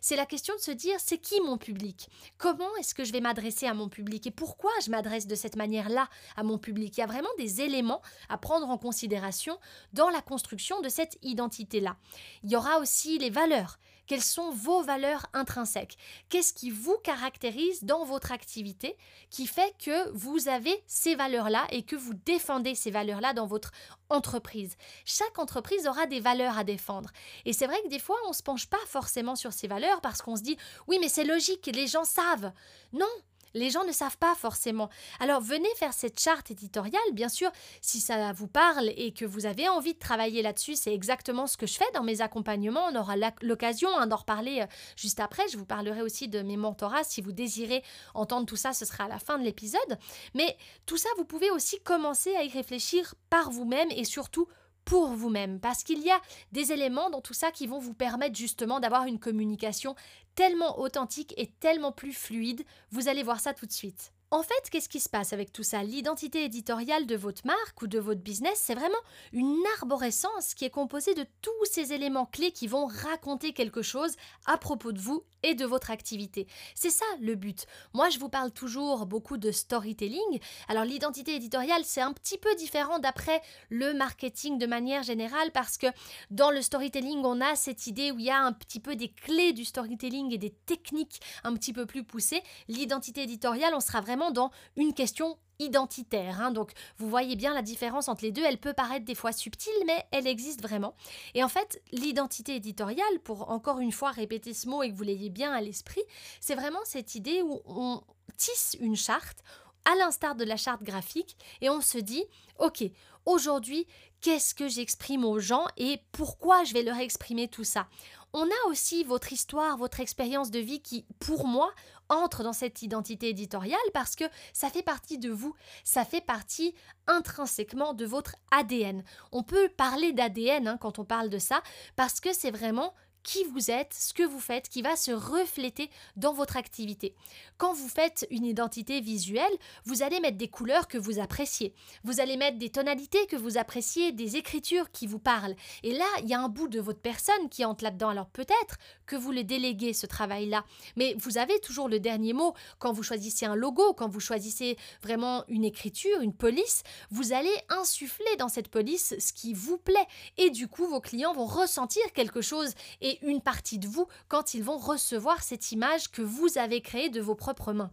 C'est 0.00 0.16
la 0.16 0.26
question 0.26 0.54
de 0.54 0.60
se 0.60 0.70
dire 0.70 0.96
c'est 0.98 1.18
qui 1.18 1.40
mon 1.40 1.58
public? 1.58 2.08
Comment 2.38 2.74
est-ce 2.78 2.94
que 2.94 3.04
je 3.04 3.12
vais 3.12 3.20
m'adresser 3.20 3.66
à 3.66 3.74
mon 3.74 3.88
public? 3.88 4.26
Et 4.26 4.30
pourquoi 4.30 4.70
je 4.84 4.90
m'adresse 4.90 5.26
de 5.26 5.34
cette 5.34 5.56
manière-là 5.56 6.08
à 6.36 6.42
mon 6.42 6.58
public? 6.58 6.96
Il 6.96 7.00
y 7.00 7.04
a 7.04 7.06
vraiment 7.06 7.28
des 7.38 7.60
éléments 7.60 8.02
à 8.28 8.38
prendre 8.38 8.68
en 8.68 8.78
considération 8.78 9.58
dans 9.92 10.10
la 10.10 10.20
construction 10.20 10.80
de 10.80 10.88
cette 10.88 11.18
identité-là. 11.22 11.96
Il 12.42 12.50
y 12.50 12.56
aura 12.56 12.78
aussi 12.78 13.18
les 13.18 13.30
valeurs. 13.30 13.78
Quelles 14.06 14.22
sont 14.22 14.50
vos 14.50 14.82
valeurs 14.82 15.26
intrinsèques? 15.32 15.96
Qu'est-ce 16.28 16.52
qui 16.52 16.70
vous 16.70 16.96
caractérise 17.02 17.84
dans 17.84 18.04
votre 18.04 18.32
activité 18.32 18.96
qui 19.30 19.46
fait 19.46 19.74
que 19.78 20.10
vous 20.10 20.48
avez 20.48 20.82
ces 20.86 21.14
valeurs-là 21.14 21.66
et 21.70 21.82
que 21.82 21.96
vous 21.96 22.14
défendez 22.14 22.74
ces 22.74 22.90
valeurs-là 22.90 23.32
dans 23.32 23.46
votre 23.46 23.70
entreprise? 24.10 24.76
Chaque 25.04 25.38
entreprise 25.38 25.86
aura 25.86 26.06
des 26.06 26.20
valeurs 26.20 26.58
à 26.58 26.64
défendre. 26.64 27.10
Et 27.44 27.52
c'est 27.52 27.66
vrai 27.66 27.80
que 27.82 27.88
des 27.88 27.98
fois, 27.98 28.16
on 28.26 28.30
ne 28.30 28.34
se 28.34 28.42
penche 28.42 28.66
pas 28.66 28.84
forcément 28.86 29.36
sur 29.36 29.52
ces 29.52 29.68
valeurs 29.68 30.00
parce 30.00 30.22
qu'on 30.22 30.36
se 30.36 30.42
dit 30.42 30.56
oui, 30.86 30.98
mais 31.00 31.08
c'est 31.08 31.24
logique, 31.24 31.70
les 31.72 31.86
gens 31.86 32.04
savent. 32.04 32.52
Non, 32.92 33.06
les 33.54 33.70
gens 33.70 33.84
ne 33.84 33.92
savent 33.92 34.18
pas 34.18 34.34
forcément. 34.34 34.90
Alors 35.20 35.40
venez 35.40 35.68
faire 35.76 35.92
cette 35.92 36.20
charte 36.20 36.50
éditoriale, 36.50 37.00
bien 37.12 37.28
sûr, 37.28 37.50
si 37.80 38.00
ça 38.00 38.32
vous 38.32 38.48
parle 38.48 38.90
et 38.96 39.12
que 39.12 39.24
vous 39.24 39.46
avez 39.46 39.68
envie 39.68 39.94
de 39.94 39.98
travailler 39.98 40.42
là-dessus, 40.42 40.76
c'est 40.76 40.92
exactement 40.92 41.46
ce 41.46 41.56
que 41.56 41.66
je 41.66 41.74
fais 41.74 41.90
dans 41.94 42.02
mes 42.02 42.20
accompagnements. 42.20 42.86
On 42.90 42.96
aura 42.96 43.14
l'occasion 43.42 43.88
hein, 43.96 44.06
d'en 44.06 44.16
reparler 44.16 44.60
euh, 44.60 44.66
juste 44.96 45.20
après. 45.20 45.48
Je 45.48 45.56
vous 45.56 45.64
parlerai 45.64 46.02
aussi 46.02 46.28
de 46.28 46.42
mes 46.42 46.56
mentorats. 46.56 47.04
Si 47.04 47.20
vous 47.20 47.32
désirez 47.32 47.82
entendre 48.14 48.46
tout 48.46 48.56
ça, 48.56 48.72
ce 48.72 48.84
sera 48.84 49.04
à 49.04 49.08
la 49.08 49.18
fin 49.18 49.38
de 49.38 49.44
l'épisode. 49.44 49.98
Mais 50.34 50.56
tout 50.86 50.96
ça, 50.96 51.08
vous 51.16 51.24
pouvez 51.24 51.50
aussi 51.50 51.80
commencer 51.80 52.34
à 52.36 52.44
y 52.44 52.48
réfléchir 52.48 53.14
par 53.30 53.50
vous-même 53.50 53.90
et 53.90 54.04
surtout 54.04 54.48
pour 54.84 55.08
vous-même, 55.08 55.60
parce 55.60 55.82
qu'il 55.82 56.00
y 56.00 56.10
a 56.10 56.20
des 56.52 56.72
éléments 56.72 57.10
dans 57.10 57.20
tout 57.20 57.34
ça 57.34 57.50
qui 57.50 57.66
vont 57.66 57.78
vous 57.78 57.94
permettre 57.94 58.36
justement 58.36 58.80
d'avoir 58.80 59.04
une 59.04 59.18
communication 59.18 59.94
tellement 60.34 60.78
authentique 60.78 61.34
et 61.36 61.48
tellement 61.60 61.92
plus 61.92 62.12
fluide. 62.12 62.64
Vous 62.90 63.08
allez 63.08 63.22
voir 63.22 63.40
ça 63.40 63.54
tout 63.54 63.66
de 63.66 63.72
suite. 63.72 64.13
En 64.34 64.42
fait, 64.42 64.68
qu'est-ce 64.68 64.88
qui 64.88 64.98
se 64.98 65.08
passe 65.08 65.32
avec 65.32 65.52
tout 65.52 65.62
ça? 65.62 65.84
L'identité 65.84 66.42
éditoriale 66.42 67.06
de 67.06 67.14
votre 67.14 67.46
marque 67.46 67.82
ou 67.82 67.86
de 67.86 68.00
votre 68.00 68.20
business, 68.20 68.56
c'est 68.56 68.74
vraiment 68.74 68.98
une 69.32 69.62
arborescence 69.78 70.54
qui 70.54 70.64
est 70.64 70.70
composée 70.70 71.14
de 71.14 71.24
tous 71.40 71.64
ces 71.70 71.92
éléments 71.92 72.26
clés 72.26 72.50
qui 72.50 72.66
vont 72.66 72.86
raconter 72.86 73.52
quelque 73.52 73.80
chose 73.80 74.16
à 74.46 74.58
propos 74.58 74.90
de 74.90 74.98
vous 74.98 75.22
et 75.44 75.54
de 75.54 75.64
votre 75.64 75.92
activité. 75.92 76.48
C'est 76.74 76.90
ça 76.90 77.04
le 77.20 77.36
but. 77.36 77.66
Moi, 77.92 78.08
je 78.08 78.18
vous 78.18 78.28
parle 78.28 78.50
toujours 78.50 79.06
beaucoup 79.06 79.36
de 79.36 79.52
storytelling. 79.52 80.40
Alors 80.68 80.84
l'identité 80.84 81.36
éditoriale, 81.36 81.82
c'est 81.84 82.00
un 82.00 82.12
petit 82.12 82.38
peu 82.38 82.52
différent 82.56 82.98
d'après 82.98 83.40
le 83.68 83.94
marketing 83.94 84.58
de 84.58 84.66
manière 84.66 85.04
générale 85.04 85.52
parce 85.52 85.78
que 85.78 85.86
dans 86.30 86.50
le 86.50 86.60
storytelling, 86.62 87.22
on 87.24 87.40
a 87.40 87.54
cette 87.54 87.86
idée 87.86 88.10
où 88.10 88.18
il 88.18 88.24
y 88.24 88.30
a 88.30 88.40
un 88.40 88.52
petit 88.52 88.80
peu 88.80 88.96
des 88.96 89.10
clés 89.10 89.52
du 89.52 89.64
storytelling 89.64 90.32
et 90.32 90.38
des 90.38 90.50
techniques 90.50 91.20
un 91.44 91.54
petit 91.54 91.72
peu 91.72 91.86
plus 91.86 92.02
poussées. 92.02 92.42
L'identité 92.66 93.22
éditoriale, 93.22 93.74
on 93.74 93.80
sera 93.80 94.00
vraiment 94.00 94.23
dans 94.30 94.50
une 94.76 94.94
question 94.94 95.38
identitaire. 95.58 96.40
Hein. 96.40 96.50
Donc 96.50 96.72
vous 96.98 97.08
voyez 97.08 97.36
bien 97.36 97.54
la 97.54 97.62
différence 97.62 98.08
entre 98.08 98.24
les 98.24 98.32
deux. 98.32 98.42
Elle 98.44 98.58
peut 98.58 98.72
paraître 98.72 99.04
des 99.04 99.14
fois 99.14 99.32
subtile, 99.32 99.72
mais 99.86 100.04
elle 100.10 100.26
existe 100.26 100.62
vraiment. 100.62 100.94
Et 101.34 101.44
en 101.44 101.48
fait, 101.48 101.80
l'identité 101.92 102.56
éditoriale, 102.56 103.20
pour 103.22 103.50
encore 103.50 103.78
une 103.80 103.92
fois 103.92 104.10
répéter 104.10 104.54
ce 104.54 104.68
mot 104.68 104.82
et 104.82 104.90
que 104.90 104.96
vous 104.96 105.04
l'ayez 105.04 105.30
bien 105.30 105.52
à 105.52 105.60
l'esprit, 105.60 106.02
c'est 106.40 106.54
vraiment 106.54 106.84
cette 106.84 107.14
idée 107.14 107.42
où 107.42 107.60
on 107.66 108.02
tisse 108.36 108.76
une 108.80 108.96
charte 108.96 109.38
à 109.84 109.94
l'instar 109.96 110.34
de 110.34 110.44
la 110.44 110.56
charte 110.56 110.82
graphique, 110.82 111.36
et 111.60 111.68
on 111.68 111.80
se 111.82 111.98
dit, 111.98 112.24
ok, 112.58 112.84
aujourd'hui, 113.26 113.86
qu'est-ce 114.22 114.54
que 114.54 114.66
j'exprime 114.66 115.24
aux 115.24 115.38
gens 115.38 115.66
et 115.76 116.00
pourquoi 116.12 116.64
je 116.64 116.72
vais 116.72 116.82
leur 116.82 116.98
exprimer 116.98 117.48
tout 117.48 117.64
ça? 117.64 117.86
On 118.32 118.46
a 118.46 118.68
aussi 118.68 119.04
votre 119.04 119.32
histoire, 119.32 119.76
votre 119.76 120.00
expérience 120.00 120.50
de 120.50 120.58
vie 120.58 120.80
qui, 120.80 121.04
pour 121.20 121.46
moi, 121.46 121.70
entre 122.08 122.42
dans 122.42 122.52
cette 122.52 122.82
identité 122.82 123.28
éditoriale 123.28 123.78
parce 123.92 124.16
que 124.16 124.24
ça 124.52 124.70
fait 124.70 124.82
partie 124.82 125.18
de 125.18 125.30
vous, 125.30 125.54
ça 125.84 126.04
fait 126.04 126.20
partie 126.20 126.74
intrinsèquement 127.06 127.94
de 127.94 128.04
votre 128.06 128.36
ADN. 128.50 129.04
On 129.32 129.42
peut 129.42 129.68
parler 129.68 130.12
d'ADN 130.12 130.68
hein, 130.68 130.78
quand 130.78 130.98
on 130.98 131.04
parle 131.04 131.30
de 131.30 131.38
ça 131.38 131.62
parce 131.96 132.20
que 132.20 132.32
c'est 132.32 132.50
vraiment 132.50 132.94
qui 133.24 133.42
vous 133.44 133.70
êtes, 133.70 133.92
ce 133.92 134.14
que 134.14 134.22
vous 134.22 134.38
faites, 134.38 134.68
qui 134.68 134.82
va 134.82 134.94
se 134.94 135.10
refléter 135.10 135.90
dans 136.16 136.32
votre 136.32 136.56
activité. 136.56 137.16
Quand 137.56 137.72
vous 137.72 137.88
faites 137.88 138.26
une 138.30 138.44
identité 138.44 139.00
visuelle, 139.00 139.52
vous 139.84 140.02
allez 140.02 140.20
mettre 140.20 140.36
des 140.36 140.48
couleurs 140.48 140.86
que 140.86 140.98
vous 140.98 141.18
appréciez, 141.18 141.74
vous 142.04 142.20
allez 142.20 142.36
mettre 142.36 142.58
des 142.58 142.70
tonalités 142.70 143.26
que 143.26 143.36
vous 143.36 143.58
appréciez, 143.58 144.12
des 144.12 144.36
écritures 144.36 144.92
qui 144.92 145.06
vous 145.06 145.18
parlent. 145.18 145.56
Et 145.82 145.92
là, 145.92 146.06
il 146.22 146.28
y 146.28 146.34
a 146.34 146.40
un 146.40 146.48
bout 146.48 146.68
de 146.68 146.80
votre 146.80 147.00
personne 147.00 147.48
qui 147.50 147.64
entre 147.64 147.82
là-dedans. 147.82 148.10
Alors 148.10 148.28
peut-être 148.28 148.76
que 149.06 149.16
vous 149.16 149.32
le 149.32 149.42
déléguez, 149.42 149.92
ce 149.92 150.06
travail-là, 150.06 150.64
mais 150.96 151.14
vous 151.18 151.38
avez 151.38 151.58
toujours 151.60 151.88
le 151.88 152.00
dernier 152.00 152.32
mot. 152.34 152.54
Quand 152.78 152.92
vous 152.92 153.02
choisissez 153.02 153.46
un 153.46 153.56
logo, 153.56 153.94
quand 153.94 154.08
vous 154.08 154.20
choisissez 154.20 154.76
vraiment 155.02 155.44
une 155.48 155.64
écriture, 155.64 156.20
une 156.20 156.34
police, 156.34 156.82
vous 157.10 157.32
allez 157.32 157.54
insuffler 157.70 158.36
dans 158.38 158.48
cette 158.48 158.68
police 158.68 159.14
ce 159.18 159.32
qui 159.32 159.54
vous 159.54 159.78
plaît. 159.78 160.06
Et 160.36 160.50
du 160.50 160.68
coup, 160.68 160.86
vos 160.86 161.00
clients 161.00 161.32
vont 161.32 161.46
ressentir 161.46 162.02
quelque 162.12 162.42
chose 162.42 162.74
et 163.00 163.13
une 163.22 163.40
partie 163.40 163.78
de 163.78 163.88
vous 163.88 164.06
quand 164.28 164.54
ils 164.54 164.62
vont 164.62 164.78
recevoir 164.78 165.42
cette 165.42 165.72
image 165.72 166.10
que 166.10 166.22
vous 166.22 166.58
avez 166.58 166.80
créée 166.80 167.10
de 167.10 167.20
vos 167.20 167.34
propres 167.34 167.72
mains. 167.72 167.92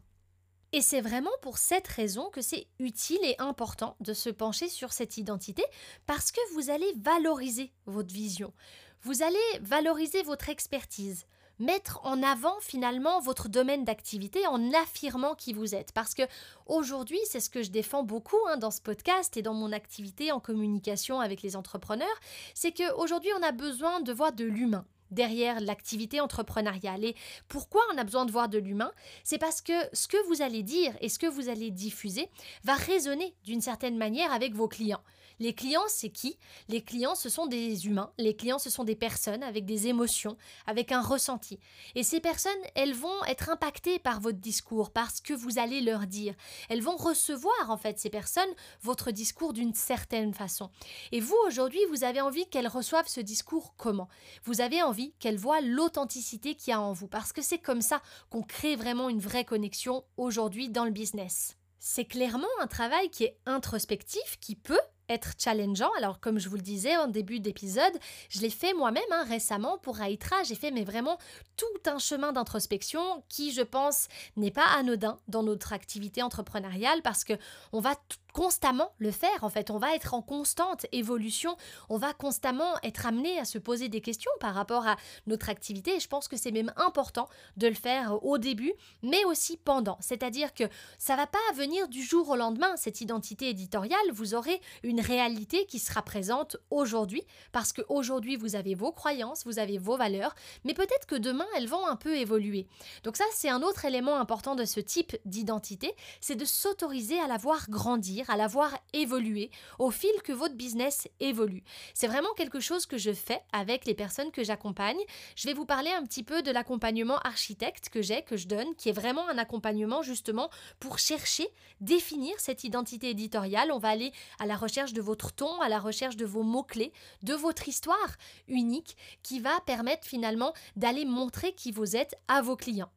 Et 0.73 0.81
c'est 0.81 1.01
vraiment 1.01 1.31
pour 1.41 1.57
cette 1.57 1.87
raison 1.87 2.29
que 2.29 2.41
c'est 2.41 2.67
utile 2.79 3.19
et 3.23 3.35
important 3.39 3.97
de 3.99 4.13
se 4.13 4.29
pencher 4.29 4.69
sur 4.69 4.93
cette 4.93 5.17
identité, 5.17 5.63
parce 6.05 6.31
que 6.31 6.39
vous 6.53 6.69
allez 6.69 6.93
valoriser 6.97 7.73
votre 7.85 8.13
vision, 8.13 8.53
vous 9.01 9.21
allez 9.21 9.59
valoriser 9.61 10.23
votre 10.23 10.47
expertise, 10.47 11.25
mettre 11.59 11.99
en 12.03 12.23
avant 12.23 12.59
finalement 12.61 13.19
votre 13.19 13.49
domaine 13.49 13.83
d'activité 13.83 14.47
en 14.47 14.73
affirmant 14.73 15.35
qui 15.35 15.53
vous 15.53 15.75
êtes. 15.75 15.91
Parce 15.91 16.13
que 16.13 16.23
aujourd'hui, 16.65 17.19
c'est 17.29 17.39
ce 17.39 17.49
que 17.49 17.63
je 17.63 17.69
défends 17.69 18.03
beaucoup 18.03 18.39
hein, 18.47 18.57
dans 18.57 18.71
ce 18.71 18.81
podcast 18.81 19.37
et 19.37 19.41
dans 19.41 19.53
mon 19.53 19.71
activité 19.71 20.31
en 20.31 20.39
communication 20.39 21.19
avec 21.19 21.41
les 21.41 21.55
entrepreneurs, 21.55 22.07
c'est 22.55 22.71
qu'aujourd'hui 22.71 23.29
on 23.37 23.43
a 23.43 23.51
besoin 23.51 24.01
de 24.01 24.13
voir 24.13 24.33
de 24.33 24.45
l'humain 24.45 24.85
derrière 25.11 25.59
l'activité 25.59 26.19
entrepreneuriale. 26.19 27.05
Et 27.05 27.15
pourquoi 27.47 27.81
on 27.93 27.97
a 27.97 28.03
besoin 28.03 28.25
de 28.25 28.31
voir 28.31 28.49
de 28.49 28.57
l'humain? 28.57 28.91
C'est 29.23 29.37
parce 29.37 29.61
que 29.61 29.73
ce 29.93 30.07
que 30.07 30.17
vous 30.27 30.41
allez 30.41 30.63
dire 30.63 30.93
et 31.01 31.09
ce 31.09 31.19
que 31.19 31.27
vous 31.27 31.49
allez 31.49 31.71
diffuser 31.71 32.29
va 32.63 32.75
résonner 32.75 33.35
d'une 33.43 33.61
certaine 33.61 33.97
manière 33.97 34.31
avec 34.31 34.53
vos 34.53 34.67
clients. 34.67 35.03
Les 35.41 35.55
clients, 35.55 35.81
c'est 35.87 36.11
qui? 36.11 36.37
Les 36.69 36.83
clients, 36.83 37.15
ce 37.15 37.27
sont 37.27 37.47
des 37.47 37.87
humains. 37.87 38.13
Les 38.19 38.35
clients, 38.35 38.59
ce 38.59 38.69
sont 38.69 38.83
des 38.83 38.95
personnes 38.95 39.41
avec 39.41 39.65
des 39.65 39.87
émotions, 39.87 40.37
avec 40.67 40.91
un 40.91 41.01
ressenti. 41.01 41.57
Et 41.95 42.03
ces 42.03 42.19
personnes, 42.19 42.51
elles 42.75 42.93
vont 42.93 43.25
être 43.25 43.49
impactées 43.49 43.97
par 43.97 44.21
votre 44.21 44.37
discours, 44.37 44.91
par 44.91 45.09
ce 45.09 45.19
que 45.19 45.33
vous 45.33 45.57
allez 45.57 45.81
leur 45.81 46.05
dire. 46.05 46.35
Elles 46.69 46.83
vont 46.83 46.95
recevoir, 46.95 47.71
en 47.71 47.77
fait, 47.77 47.97
ces 47.97 48.11
personnes, 48.11 48.53
votre 48.83 49.09
discours 49.09 49.51
d'une 49.51 49.73
certaine 49.73 50.35
façon. 50.35 50.69
Et 51.11 51.19
vous, 51.19 51.37
aujourd'hui, 51.47 51.83
vous 51.89 52.03
avez 52.03 52.21
envie 52.21 52.47
qu'elles 52.47 52.67
reçoivent 52.67 53.07
ce 53.07 53.19
discours 53.19 53.73
comment? 53.77 54.09
Vous 54.43 54.61
avez 54.61 54.83
envie 54.83 55.13
qu'elles 55.13 55.39
voient 55.39 55.61
l'authenticité 55.61 56.53
qu'il 56.53 56.69
y 56.69 56.75
a 56.75 56.81
en 56.81 56.93
vous, 56.93 57.07
parce 57.07 57.33
que 57.33 57.41
c'est 57.41 57.57
comme 57.57 57.81
ça 57.81 58.03
qu'on 58.29 58.43
crée 58.43 58.75
vraiment 58.75 59.09
une 59.09 59.19
vraie 59.19 59.45
connexion 59.45 60.03
aujourd'hui 60.17 60.69
dans 60.69 60.85
le 60.85 60.91
business. 60.91 61.57
C'est 61.79 62.05
clairement 62.05 62.45
un 62.59 62.67
travail 62.67 63.09
qui 63.09 63.23
est 63.23 63.39
introspectif, 63.47 64.37
qui 64.39 64.55
peut 64.55 64.79
être 65.11 65.33
challengeant. 65.37 65.91
Alors, 65.97 66.19
comme 66.19 66.39
je 66.39 66.49
vous 66.49 66.55
le 66.55 66.61
disais 66.61 66.97
en 66.97 67.07
début 67.07 67.39
d'épisode, 67.39 67.93
je 68.29 68.39
l'ai 68.41 68.49
fait 68.49 68.73
moi-même 68.73 69.03
hein, 69.11 69.25
récemment 69.27 69.77
pour 69.77 70.01
Aitra. 70.01 70.43
J'ai 70.43 70.55
fait 70.55 70.71
mais 70.71 70.83
vraiment 70.83 71.17
tout 71.57 71.65
un 71.85 71.99
chemin 71.99 72.31
d'introspection 72.31 73.23
qui, 73.29 73.51
je 73.51 73.61
pense, 73.61 74.07
n'est 74.37 74.51
pas 74.51 74.65
anodin 74.77 75.19
dans 75.27 75.43
notre 75.43 75.73
activité 75.73 76.21
entrepreneuriale 76.21 77.01
parce 77.01 77.23
que 77.23 77.33
on 77.73 77.79
va 77.79 77.95
constamment 78.33 78.93
le 78.97 79.11
faire 79.11 79.43
en 79.43 79.49
fait. 79.49 79.71
On 79.71 79.77
va 79.77 79.95
être 79.95 80.13
en 80.13 80.21
constante 80.21 80.85
évolution, 80.91 81.55
on 81.89 81.97
va 81.97 82.13
constamment 82.13 82.73
être 82.83 83.05
amené 83.05 83.39
à 83.39 83.45
se 83.45 83.57
poser 83.57 83.89
des 83.89 84.01
questions 84.01 84.31
par 84.39 84.53
rapport 84.53 84.87
à 84.87 84.95
notre 85.27 85.49
activité 85.49 85.95
et 85.95 85.99
je 85.99 86.07
pense 86.07 86.27
que 86.27 86.37
c'est 86.37 86.51
même 86.51 86.73
important 86.75 87.27
de 87.57 87.67
le 87.67 87.73
faire 87.73 88.23
au 88.23 88.37
début 88.37 88.73
mais 89.03 89.23
aussi 89.25 89.57
pendant. 89.57 89.97
C'est-à-dire 89.99 90.53
que 90.53 90.63
ça 90.97 91.15
va 91.15 91.27
pas 91.27 91.39
venir 91.55 91.87
du 91.87 92.03
jour 92.03 92.29
au 92.29 92.35
lendemain 92.35 92.75
cette 92.77 93.01
identité 93.01 93.49
éditoriale, 93.49 93.99
vous 94.11 94.35
aurez 94.35 94.61
une 94.83 95.01
réalité 95.01 95.65
qui 95.65 95.79
sera 95.79 96.01
présente 96.01 96.57
aujourd'hui 96.69 97.23
parce 97.51 97.73
qu'aujourd'hui 97.73 98.35
vous 98.35 98.55
avez 98.55 98.75
vos 98.75 98.91
croyances, 98.91 99.45
vous 99.45 99.59
avez 99.59 99.77
vos 99.77 99.97
valeurs, 99.97 100.35
mais 100.63 100.73
peut-être 100.73 101.05
que 101.05 101.15
demain 101.15 101.47
elles 101.55 101.67
vont 101.67 101.85
un 101.87 101.95
peu 101.95 102.15
évoluer. 102.15 102.67
Donc 103.03 103.17
ça 103.17 103.25
c'est 103.33 103.49
un 103.49 103.61
autre 103.61 103.85
élément 103.85 104.17
important 104.17 104.55
de 104.55 104.65
ce 104.65 104.79
type 104.79 105.17
d'identité, 105.25 105.93
c'est 106.19 106.35
de 106.35 106.45
s'autoriser 106.45 107.19
à 107.19 107.27
la 107.27 107.37
voir 107.37 107.69
grandir 107.69 108.20
à 108.29 108.37
la 108.37 108.47
voir 108.47 108.77
évoluer 108.93 109.49
au 109.79 109.91
fil 109.91 110.11
que 110.23 110.33
votre 110.33 110.55
business 110.55 111.07
évolue. 111.19 111.63
C'est 111.93 112.07
vraiment 112.07 112.33
quelque 112.35 112.59
chose 112.59 112.85
que 112.85 112.97
je 112.97 113.11
fais 113.11 113.41
avec 113.53 113.85
les 113.85 113.93
personnes 113.93 114.31
que 114.31 114.43
j'accompagne. 114.43 114.99
Je 115.35 115.47
vais 115.47 115.53
vous 115.53 115.65
parler 115.65 115.89
un 115.91 116.03
petit 116.03 116.23
peu 116.23 116.41
de 116.41 116.51
l'accompagnement 116.51 117.17
architecte 117.19 117.89
que 117.89 118.01
j'ai, 118.01 118.21
que 118.23 118.37
je 118.37 118.47
donne, 118.47 118.75
qui 118.75 118.89
est 118.89 118.93
vraiment 118.93 119.27
un 119.27 119.37
accompagnement 119.37 120.01
justement 120.01 120.49
pour 120.79 120.99
chercher, 120.99 121.47
définir 121.79 122.39
cette 122.39 122.63
identité 122.63 123.09
éditoriale. 123.09 123.71
On 123.71 123.79
va 123.79 123.89
aller 123.89 124.11
à 124.39 124.45
la 124.45 124.55
recherche 124.55 124.93
de 124.93 125.01
votre 125.01 125.31
ton, 125.31 125.61
à 125.61 125.69
la 125.69 125.79
recherche 125.79 126.17
de 126.17 126.25
vos 126.25 126.43
mots-clés, 126.43 126.91
de 127.23 127.33
votre 127.33 127.67
histoire 127.67 128.17
unique 128.47 128.97
qui 129.23 129.39
va 129.39 129.59
permettre 129.65 130.07
finalement 130.07 130.53
d'aller 130.75 131.05
montrer 131.05 131.53
qui 131.53 131.71
vous 131.71 131.95
êtes 131.95 132.15
à 132.27 132.41
vos 132.41 132.55
clients. 132.55 132.91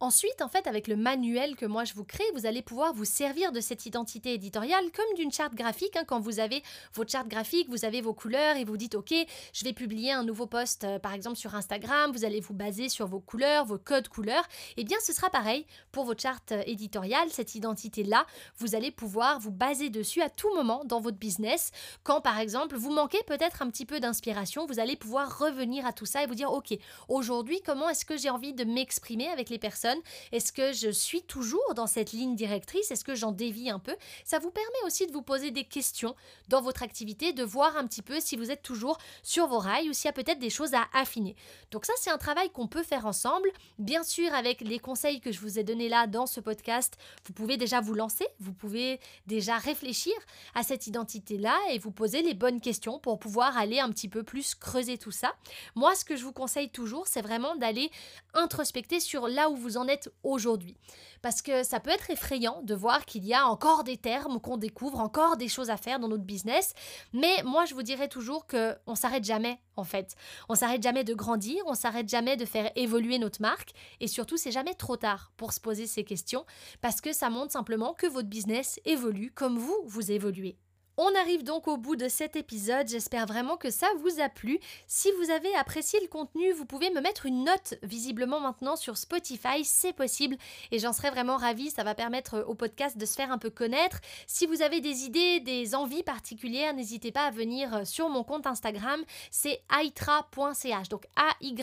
Ensuite, 0.00 0.42
en 0.42 0.48
fait, 0.48 0.68
avec 0.68 0.86
le 0.86 0.94
manuel 0.94 1.56
que 1.56 1.66
moi 1.66 1.82
je 1.82 1.94
vous 1.94 2.04
crée, 2.04 2.22
vous 2.32 2.46
allez 2.46 2.62
pouvoir 2.62 2.92
vous 2.92 3.04
servir 3.04 3.50
de 3.50 3.60
cette 3.60 3.84
identité 3.84 4.32
éditoriale 4.32 4.84
comme 4.94 5.12
d'une 5.16 5.32
charte 5.32 5.56
graphique. 5.56 5.96
Hein. 5.96 6.04
Quand 6.06 6.20
vous 6.20 6.38
avez 6.38 6.62
votre 6.94 7.10
charte 7.10 7.26
graphique, 7.26 7.68
vous 7.68 7.84
avez 7.84 8.00
vos 8.00 8.14
couleurs 8.14 8.56
et 8.56 8.64
vous 8.64 8.76
dites 8.76 8.94
OK, 8.94 9.12
je 9.52 9.64
vais 9.64 9.72
publier 9.72 10.12
un 10.12 10.22
nouveau 10.22 10.46
post 10.46 10.84
euh, 10.84 11.00
par 11.00 11.14
exemple 11.14 11.36
sur 11.36 11.56
Instagram, 11.56 12.12
vous 12.12 12.24
allez 12.24 12.38
vous 12.38 12.54
baser 12.54 12.88
sur 12.88 13.08
vos 13.08 13.18
couleurs, 13.18 13.64
vos 13.64 13.78
codes 13.78 14.06
couleurs. 14.06 14.46
Eh 14.76 14.84
bien, 14.84 14.98
ce 15.02 15.12
sera 15.12 15.30
pareil 15.30 15.66
pour 15.90 16.04
votre 16.04 16.22
charte 16.22 16.52
euh, 16.52 16.62
éditoriale, 16.66 17.28
cette 17.30 17.56
identité-là, 17.56 18.24
vous 18.58 18.76
allez 18.76 18.92
pouvoir 18.92 19.40
vous 19.40 19.50
baser 19.50 19.90
dessus 19.90 20.22
à 20.22 20.30
tout 20.30 20.54
moment 20.54 20.84
dans 20.84 21.00
votre 21.00 21.18
business. 21.18 21.72
Quand 22.04 22.20
par 22.20 22.38
exemple 22.38 22.76
vous 22.76 22.92
manquez 22.92 23.22
peut-être 23.26 23.62
un 23.62 23.68
petit 23.68 23.84
peu 23.84 23.98
d'inspiration, 23.98 24.64
vous 24.64 24.78
allez 24.78 24.94
pouvoir 24.94 25.40
revenir 25.40 25.84
à 25.86 25.92
tout 25.92 26.06
ça 26.06 26.22
et 26.22 26.26
vous 26.28 26.36
dire 26.36 26.52
OK, 26.52 26.72
aujourd'hui, 27.08 27.60
comment 27.66 27.88
est-ce 27.88 28.04
que 28.04 28.16
j'ai 28.16 28.30
envie 28.30 28.52
de 28.52 28.62
m'exprimer 28.62 29.26
avec 29.26 29.50
les 29.50 29.58
personnes 29.58 29.87
est-ce 30.32 30.52
que 30.52 30.72
je 30.72 30.90
suis 30.90 31.22
toujours 31.22 31.74
dans 31.74 31.86
cette 31.86 32.12
ligne 32.12 32.36
directrice? 32.36 32.90
Est-ce 32.90 33.04
que 33.04 33.14
j'en 33.14 33.32
dévie 33.32 33.70
un 33.70 33.78
peu? 33.78 33.96
Ça 34.24 34.38
vous 34.38 34.50
permet 34.50 34.68
aussi 34.86 35.06
de 35.06 35.12
vous 35.12 35.22
poser 35.22 35.50
des 35.50 35.64
questions 35.64 36.14
dans 36.48 36.60
votre 36.60 36.82
activité, 36.82 37.32
de 37.32 37.44
voir 37.44 37.76
un 37.76 37.86
petit 37.86 38.02
peu 38.02 38.20
si 38.20 38.36
vous 38.36 38.50
êtes 38.50 38.62
toujours 38.62 38.98
sur 39.22 39.46
vos 39.46 39.58
rails 39.58 39.88
ou 39.88 39.92
s'il 39.92 40.06
y 40.06 40.08
a 40.08 40.12
peut-être 40.12 40.38
des 40.38 40.50
choses 40.50 40.74
à 40.74 40.86
affiner. 40.92 41.36
Donc 41.70 41.84
ça, 41.84 41.92
c'est 41.98 42.10
un 42.10 42.18
travail 42.18 42.50
qu'on 42.50 42.66
peut 42.66 42.82
faire 42.82 43.06
ensemble. 43.06 43.50
Bien 43.78 44.02
sûr, 44.02 44.32
avec 44.34 44.60
les 44.60 44.78
conseils 44.78 45.20
que 45.20 45.32
je 45.32 45.40
vous 45.40 45.58
ai 45.58 45.64
donnés 45.64 45.88
là 45.88 46.06
dans 46.06 46.26
ce 46.26 46.40
podcast, 46.40 46.94
vous 47.26 47.32
pouvez 47.32 47.56
déjà 47.56 47.80
vous 47.80 47.94
lancer, 47.94 48.26
vous 48.40 48.52
pouvez 48.52 49.00
déjà 49.26 49.58
réfléchir 49.58 50.12
à 50.54 50.62
cette 50.62 50.86
identité-là 50.86 51.56
et 51.70 51.78
vous 51.78 51.90
poser 51.90 52.22
les 52.22 52.34
bonnes 52.34 52.60
questions 52.60 52.98
pour 52.98 53.18
pouvoir 53.18 53.56
aller 53.56 53.80
un 53.80 53.90
petit 53.90 54.08
peu 54.08 54.22
plus 54.22 54.54
creuser 54.54 54.98
tout 54.98 55.10
ça. 55.10 55.34
Moi, 55.74 55.94
ce 55.94 56.04
que 56.04 56.16
je 56.16 56.24
vous 56.24 56.32
conseille 56.32 56.70
toujours, 56.70 57.06
c'est 57.06 57.22
vraiment 57.22 57.56
d'aller 57.56 57.90
introspecter 58.34 59.00
sur 59.00 59.28
là 59.28 59.50
où 59.50 59.56
vous 59.56 59.77
en 59.78 59.88
êtes 59.88 60.10
aujourd'hui. 60.22 60.76
Parce 61.22 61.42
que 61.42 61.62
ça 61.64 61.80
peut 61.80 61.90
être 61.90 62.10
effrayant 62.10 62.60
de 62.62 62.74
voir 62.74 63.04
qu'il 63.04 63.24
y 63.24 63.34
a 63.34 63.46
encore 63.46 63.84
des 63.84 63.96
termes 63.96 64.40
qu'on 64.40 64.56
découvre, 64.56 65.00
encore 65.00 65.36
des 65.36 65.48
choses 65.48 65.70
à 65.70 65.76
faire 65.76 65.98
dans 65.98 66.08
notre 66.08 66.24
business. 66.24 66.74
Mais 67.12 67.42
moi, 67.44 67.64
je 67.64 67.74
vous 67.74 67.82
dirais 67.82 68.08
toujours 68.08 68.46
que 68.46 68.76
on 68.86 68.94
s'arrête 68.94 69.24
jamais, 69.24 69.60
en 69.76 69.84
fait. 69.84 70.14
On 70.48 70.54
s'arrête 70.54 70.82
jamais 70.82 71.04
de 71.04 71.14
grandir, 71.14 71.62
on 71.66 71.74
s'arrête 71.74 72.08
jamais 72.08 72.36
de 72.36 72.44
faire 72.44 72.70
évoluer 72.76 73.18
notre 73.18 73.42
marque. 73.42 73.72
Et 74.00 74.06
surtout, 74.06 74.36
c'est 74.36 74.52
jamais 74.52 74.74
trop 74.74 74.96
tard 74.96 75.32
pour 75.36 75.52
se 75.52 75.60
poser 75.60 75.86
ces 75.86 76.04
questions 76.04 76.44
parce 76.80 77.00
que 77.00 77.12
ça 77.12 77.30
montre 77.30 77.52
simplement 77.52 77.94
que 77.94 78.06
votre 78.06 78.28
business 78.28 78.80
évolue 78.84 79.32
comme 79.32 79.58
vous, 79.58 79.76
vous 79.86 80.10
évoluez. 80.12 80.58
On 81.00 81.14
arrive 81.14 81.44
donc 81.44 81.68
au 81.68 81.76
bout 81.76 81.94
de 81.94 82.08
cet 82.08 82.34
épisode, 82.34 82.88
j'espère 82.88 83.26
vraiment 83.26 83.56
que 83.56 83.70
ça 83.70 83.86
vous 84.00 84.20
a 84.20 84.28
plu. 84.28 84.58
Si 84.88 85.12
vous 85.12 85.30
avez 85.30 85.54
apprécié 85.54 86.00
le 86.02 86.08
contenu, 86.08 86.50
vous 86.50 86.64
pouvez 86.64 86.90
me 86.90 87.00
mettre 87.00 87.24
une 87.24 87.44
note 87.44 87.74
visiblement 87.84 88.40
maintenant 88.40 88.74
sur 88.74 88.96
Spotify, 88.96 89.64
c'est 89.64 89.92
possible 89.92 90.36
et 90.72 90.80
j'en 90.80 90.92
serais 90.92 91.10
vraiment 91.10 91.36
ravie, 91.36 91.70
ça 91.70 91.84
va 91.84 91.94
permettre 91.94 92.44
au 92.48 92.56
podcast 92.56 92.98
de 92.98 93.06
se 93.06 93.14
faire 93.14 93.30
un 93.30 93.38
peu 93.38 93.48
connaître. 93.48 94.00
Si 94.26 94.44
vous 94.46 94.60
avez 94.60 94.80
des 94.80 95.04
idées, 95.04 95.38
des 95.38 95.76
envies 95.76 96.02
particulières, 96.02 96.74
n'hésitez 96.74 97.12
pas 97.12 97.26
à 97.26 97.30
venir 97.30 97.86
sur 97.86 98.08
mon 98.08 98.24
compte 98.24 98.48
Instagram, 98.48 99.00
c'est 99.30 99.62
aitra.ch, 99.70 100.88
donc 100.88 101.04
a 101.14 101.30
y 101.40 101.54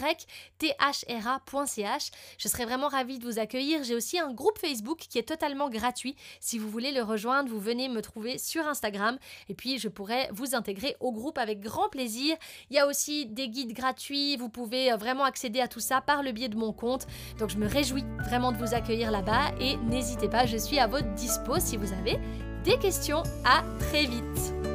t 0.60 0.74
h 0.80 1.06
r 1.10 1.28
a.ch. 1.28 2.12
Je 2.38 2.48
serais 2.48 2.64
vraiment 2.64 2.88
ravie 2.88 3.20
de 3.20 3.26
vous 3.26 3.38
accueillir. 3.38 3.84
J'ai 3.84 3.96
aussi 3.96 4.18
un 4.18 4.32
groupe 4.32 4.60
Facebook 4.60 5.00
qui 5.10 5.20
est 5.20 5.28
totalement 5.28 5.70
gratuit. 5.70 6.16
Si 6.40 6.58
vous 6.58 6.70
voulez 6.70 6.94
le 6.94 7.04
rejoindre, 7.04 7.50
vous 7.50 7.60
venez 7.60 7.90
me 7.90 8.02
trouver 8.02 8.38
sur 8.38 8.66
Instagram 8.66 9.18
et 9.50 9.54
puis 9.54 9.80
je 9.80 9.88
pourrais 9.88 10.30
vous 10.32 10.56
intégrer 10.56 10.96
au 11.00 11.12
groupe 11.12 11.38
avec 11.38 11.60
grand 11.60 11.90
plaisir. 11.90 12.36
Il 12.70 12.76
y 12.76 12.80
a 12.80 12.88
aussi 12.88 13.26
des 13.26 13.50
guides 13.50 13.74
gratuits, 13.74 14.38
vous 14.38 14.50
pouvez 14.50 14.92
euh, 14.92 14.98
vraiment 14.98 15.24
accéder 15.24 15.60
à 15.60 15.68
tout 15.68 15.80
ça 15.80 16.02
par 16.02 16.24
le 16.24 16.32
biais 16.32 16.50
de 16.50 16.58
mon 16.58 16.74
compte. 16.74 17.08
Donc 17.40 17.50
je 17.50 17.58
me 17.58 17.68
réjouis 17.68 18.06
vraiment 18.20 18.52
de 18.52 18.58
vous 18.58 18.74
accueillir 18.74 19.12
là-bas 19.12 19.52
et 19.60 19.78
n'hésitez 19.78 20.30
pas, 20.30 20.46
je 20.46 20.58
suis 20.58 20.80
à 20.80 20.88
votre 20.88 21.14
dispo 21.14 21.60
si 21.60 21.78
vous 21.78 21.92
avez 21.94 22.20
des 22.64 22.78
questions. 22.78 23.24
À 23.46 23.64
très 23.80 24.06
vite. 24.06 24.75